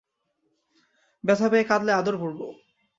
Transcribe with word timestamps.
ব্যথা 1.23 1.47
পেয়ে 1.49 1.63
কাঁদলে 1.63 1.91
আদর 1.93 2.15
করব। 2.17 2.39